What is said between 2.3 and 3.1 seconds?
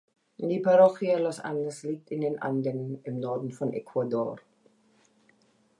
Anden